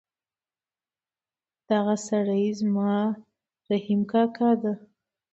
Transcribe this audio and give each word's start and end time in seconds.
دغه 1.69 1.95
سړی 2.07 2.43
زما 2.61 2.95
رحیم 3.69 4.01
کاکا 4.11 4.51
ده 4.61 4.73